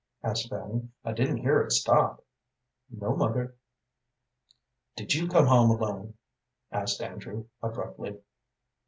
[0.23, 0.89] asked Fanny.
[1.05, 2.23] "I didn't hear it stop."
[2.89, 3.53] "No, mother."
[4.95, 6.15] "Did you come home alone?"
[6.71, 8.17] asked Andrew, abruptly.